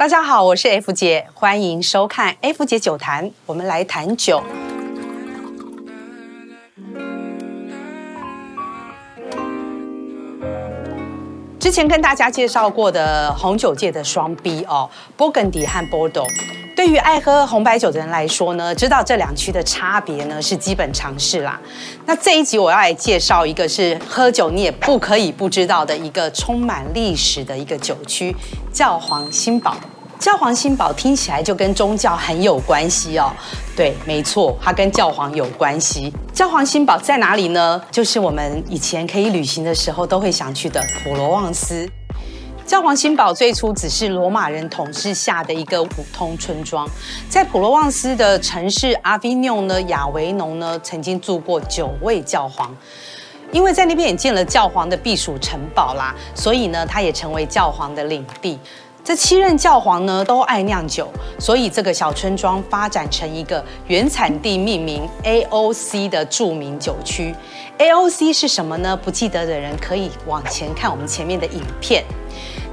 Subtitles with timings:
[0.00, 3.30] 大家好，我是 F 姐，欢迎收看 F 姐酒谈。
[3.44, 4.42] 我们来谈酒。
[11.58, 16.26] 之前跟大家介绍过的红酒界的双 B 哦，勃艮第和波尔多。
[16.80, 21.60] 对于爱喝红白酒的人来说呢，知道这两区的差别呢是基本常识啦。
[22.06, 28.34] 那这一集我要来介绍一个是喝酒你也不可以不知道的一个充满历史的一个酒区——
[28.72, 29.76] 教皇新堡。
[30.18, 33.30] 教皇新堡听起来就跟宗教很有关系哦。
[33.76, 36.10] 对，没错，它跟教皇有关系。
[36.32, 37.78] 教皇新堡在哪里呢？
[37.90, 41.86] 就是我们以前可以旅行的时候都会想去的普罗旺斯。
[42.70, 46.88] 教皇新堡最初只是罗马人统治下的一个普通村庄，
[47.28, 52.72] 在普罗旺斯的城市阿维纽呢，亚维农呢，曾经住过九位教皇。
[53.50, 58.56] 因为在那边也建了教皇的避暑城堡啦，所以呢，它也成为教皇的领地。
[59.02, 61.08] 这七任教皇呢都爱酿酒，
[61.40, 67.34] 所以这个小村庄发展成一个原产地命名 AOC 的著名酒区。
[67.78, 68.96] AOC 是什么呢？
[68.96, 72.04] 不记得的人可以往前看我们前面的影片。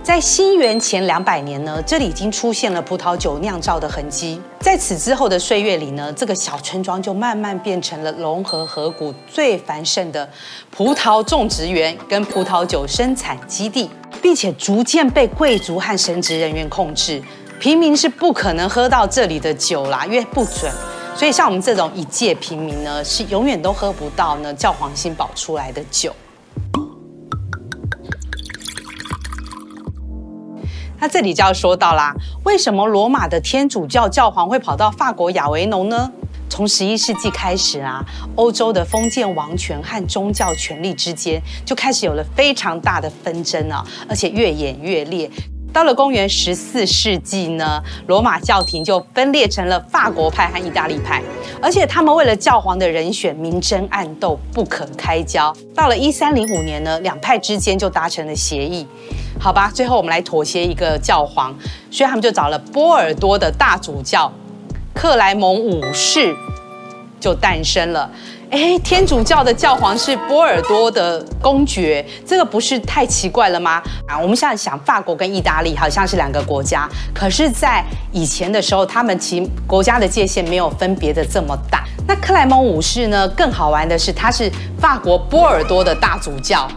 [0.07, 4.39] 在新元前两百年呢，这里已经出现了葡萄酒酿造的痕迹。
[4.57, 10.29] 在此之后的岁月里呢，这个小村庄就慢慢变成了龙河河谷最繁盛的
[10.71, 13.89] 葡萄种植园跟葡萄酒生产基地。
[14.21, 17.21] 并且逐渐被贵族和神职人员控制，
[17.59, 20.71] 平民是不可能喝到这里的酒啦，因为不准。
[21.17, 26.15] 所以像我们这种一介平民呢，是永远都喝不到呢教皇新堡出来的酒。
[30.99, 36.11] 那这里就要说到啦，为什么罗马的天主教教皇会跑到法国亚维农呢？
[36.49, 38.03] 从十一世纪开始啊，
[38.35, 45.29] 欧洲的封建王权和宗教权力之间就开始有了非常大的纷争啊，而且越演越烈。
[45.73, 51.21] 到了公元十四世纪呢，罗马教廷就分裂成了法国派和意大利派，
[51.61, 55.53] 而且他们为了教皇的人选明争暗斗，不可开交。
[55.75, 58.87] 到了一三零五年呢，两派之间就达成了协议，
[59.39, 61.55] 好吧，最后我们来妥协一个教皇，
[61.91, 64.31] 所以他们就找了波尔多的大主教
[64.93, 66.35] 克莱蒙五世。
[67.19, 68.07] 就诞生了，
[68.51, 73.81] 哎，天主教的教皇是波尔多的公爵，这个不是太奇怪了吗？
[74.07, 81.83] 啊，我们现在想，法国跟意大利好像是两个国家，可是，在以前的时候，他们其国家的界限没有分别的这么大。
[82.07, 83.27] 那克莱蒙五世呢？
[83.29, 84.49] 更好玩的是，他是
[84.79, 86.69] 法国波尔多的大主教，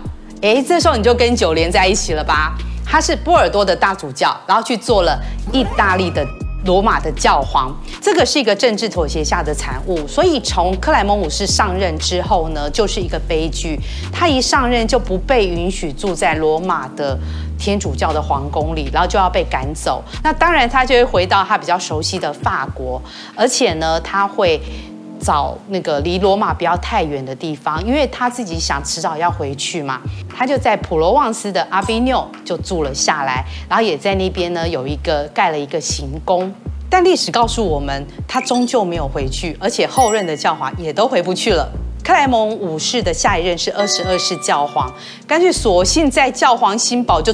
[0.43, 2.55] 哎，这时候你就跟九连在一起了吧？
[2.85, 5.21] 他是波尔多的大主教，然后去做了
[5.53, 6.27] 意大利的。
[6.67, 13.81] 罗马的教皇，这个是一个政治妥协下的产物，所以从克莱蒙五世上任之后呢，就是一个悲剧。
[14.13, 17.19] 他一上任就不被允许住在罗马的
[17.59, 20.05] 天主教的皇宫里，然后就要被赶走。
[20.23, 23.01] 那当然，他就会回到他比较熟悉的法国，
[23.35, 24.61] 而且呢，他会
[25.21, 30.01] 找那个离罗马不要太远的地方，因为他自己想迟早要回去嘛。
[30.35, 36.53] 他就在普罗旺斯的阿维纽就住了下来，然后也在那边呢有一个盖了一个行宫。
[36.89, 41.71] 但历史告诉我们，他终究没有回去，而且后任的教皇也都回不去了。
[42.03, 44.93] 克莱蒙五世的下一任是二十二世教皇，
[45.27, 47.33] 干脆索性在教皇新堡就。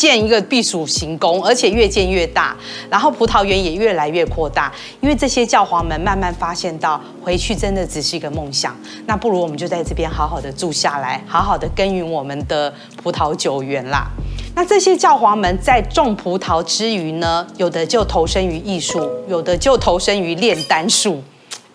[0.00, 2.56] 建一个避暑行宫，而且越建越大，
[2.88, 4.72] 然后葡萄园也越来越扩大。
[5.02, 8.74] 因为这些教皇们慢慢发现到回去真的只是一个梦想，
[9.04, 12.72] 那不如我们就在这边好好的住下来，好好的耕耘我们的
[13.02, 14.06] 葡萄酒园啦。
[14.54, 21.22] 那这些教皇们在种葡萄之余呢，有的就投身于艺术，有的就投身于炼丹术。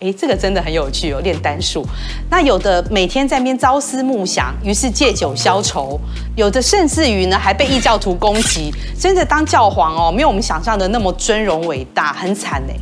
[0.02, 1.86] 哎，这个真的很有趣哦，炼丹术。
[2.30, 6.00] 那有的每天在那边朝思暮想，于是借酒消愁；
[6.36, 12.74] 有的甚至于呢，还被异教徒攻击，真的当教皇哦，没有我们想象的那么尊荣伟大，很惨呢。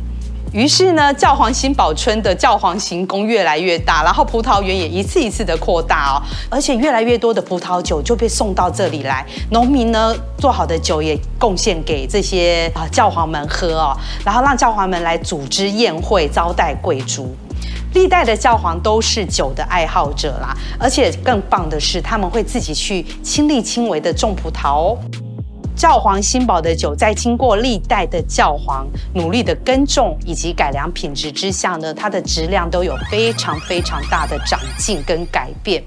[0.54, 17.34] 于是呢，教皇新堡村的教皇行宫越来越大，然后葡萄园也一次一次的扩大哦，而且越来越多的葡萄酒就被送到这里来，农民呢做好的酒也贡献给这些啊教皇们喝哦，然后让教皇们来组织宴会招待贵族。
[17.92, 24.98] 历代的教皇都是酒的爱好者啦，而且更棒的是，他们会自己去亲力亲为的种葡萄哦。
[25.84, 35.84] 教皇新堡的酒，在经过历代的教皇努力的耕种以及改良品质之下呢，它的质量都有非常非常大的长进跟改变。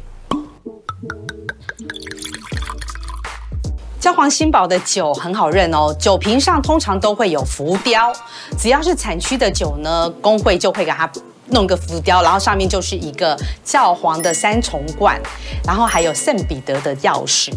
[4.00, 8.14] 教皇新堡的酒很好认哦，酒瓶上通常都会有浮雕，
[8.56, 11.08] 只要是产区的酒呢，工会就会给它
[11.50, 15.20] 弄个浮雕，然后上面就是一个教皇的三重冠，
[15.66, 17.52] 然后还有圣彼得的钥匙。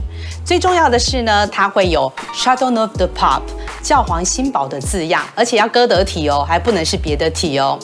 [0.45, 3.43] 最重要的是呢，它会有 Chateau Neuf du Pape
[3.83, 7.79] 教皇新堡的字样，而且要歌德体哦，还不能是别的体哦。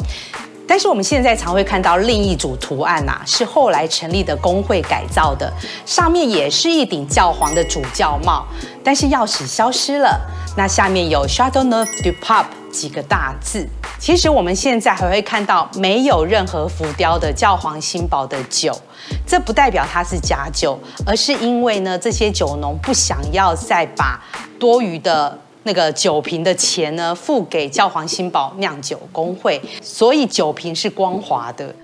[0.68, 5.52] 但是我们现在常会看到另一组图案呐、啊，是后来成立的公会改造的，
[5.84, 8.44] 上面也是一顶教皇的主教帽，
[8.82, 10.20] 但是钥匙消失了，
[10.56, 12.46] 那下面有 Chateau Neuf du Pape
[12.76, 13.67] 几个大字。
[13.99, 18.78] 其实我们现在还会看到没有任何浮雕的教皇新堡的酒，
[19.26, 24.20] 这不代表它是假酒，而是因为呢，这些酒农不想要再把
[24.58, 25.38] 多余的。
[25.69, 31.75] 那个酒瓶的钱呢，付给教皇新堡酿酒工会，所以酒瓶是光滑的。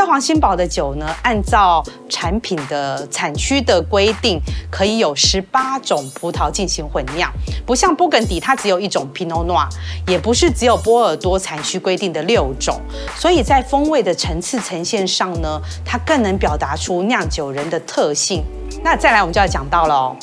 [0.00, 7.30] 教皇新堡的酒呢，按照产品的产区的规定，可以有十八种葡萄进行混酿，
[7.66, 9.68] 不像勃艮第，它只有一种 pino no
[10.06, 12.80] 也不是只有波尔多产区规定的六种，
[13.14, 18.42] 所以在风味的层次呈现上呢，它更能表达出酿酒人的特性。
[18.82, 20.16] 那再来，我们就要讲到了哦，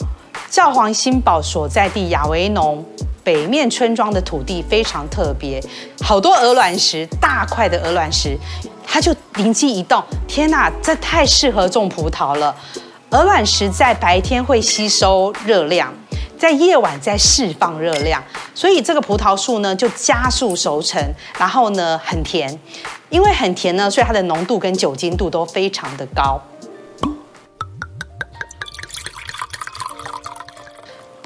[0.49, 2.83] 教皇新堡所在地亚维农
[3.23, 5.63] 北面村庄的土地非常特别，
[6.01, 8.35] 好多鹅卵石，大块的鹅卵石。
[8.87, 12.55] 他就灵机一动，天哪，这太适合种葡萄了。
[13.09, 15.93] 鹅卵石在白天会吸收热量，
[16.37, 18.23] 在夜晚在释放热量，
[18.55, 21.01] 所以这个葡萄树呢就加速熟成，
[21.37, 22.59] 然后呢很甜，
[23.09, 26.41] 因为很甜呢，所以它的浓度跟酒精度都非常的高。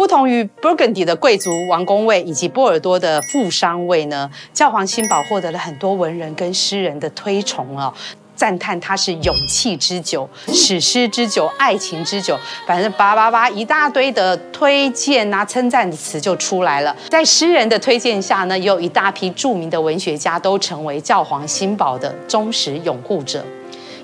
[0.02, 7.94] 不同于 Burgundy 的贵族王公位以及波尔多的富商位呢，教皇新堡获得了很多文人跟诗人的推崇哦，
[8.36, 16.96] 赞叹它是勇气之酒、史诗之酒、爱情之酒，反正叭叭叭一大堆的推荐啊、称赞的词就出来了。
[17.12, 23.46] 在诗人的推荐下呢，也有一大批著名的文学家都成为教皇新堡的忠实拥护者。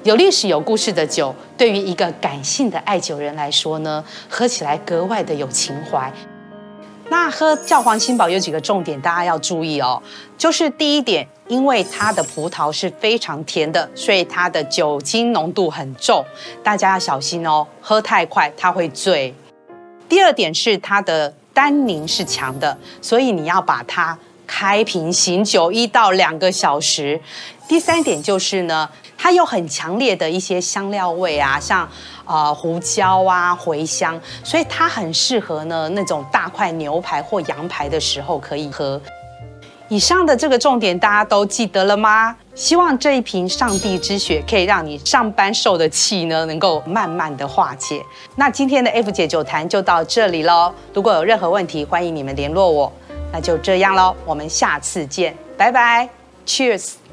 [0.03, 6.11] 有历史、有故事的酒，对于一个感性的爱酒人来说呢，喝起来格外的有情怀。
[7.09, 10.01] 那喝教皇新堡有几个重点，大家要注意哦。
[10.37, 16.23] 就是第一点，因为它的葡萄是非常甜的，所以它的酒精浓度很重，
[16.63, 19.33] 大家要小心哦，喝太快它会醉。
[20.07, 27.19] 第二点是它的单宁是强的，所以你要把它开瓶醒酒一到两个小时。
[27.67, 28.89] 第三点就是呢。
[29.17, 31.89] 它有很强烈的一些香料味啊，像
[32.25, 39.01] 呃胡椒啊、茴香，所以它很适合呢那种大块牛排或羊排的时候可以喝。
[39.89, 42.35] 以上的这个重点大家都记得了吗？
[42.53, 48.03] 希望这一瓶上帝之血可以让你上班受的气呢能够慢慢的化解。
[48.35, 52.91] 那今天的 F 姐酒谈就到这里喽，如果有任何问题，欢迎你们联络我。
[53.31, 56.09] 那就这样喽，我们下次见，拜拜
[56.45, 57.06] ，Cheers。